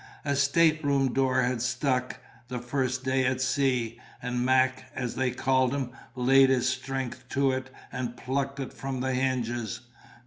A 0.25 0.35
stateroom 0.35 1.13
door 1.13 1.43
had 1.43 1.61
stuck, 1.61 2.17
the 2.47 2.57
first 2.57 3.03
day 3.03 3.23
at 3.23 3.39
sea, 3.39 3.99
and 4.19 4.43
Mac 4.43 4.85
(as 4.95 5.13
they 5.13 5.29
called 5.29 5.75
him) 5.75 5.91
laid 6.15 6.49
his 6.49 6.67
strength 6.67 7.23
to 7.29 7.51
it 7.51 7.69
and 7.91 8.17
plucked 8.17 8.59
it 8.59 8.73
from 8.73 9.01
the 9.01 9.13
hinges. 9.13 9.81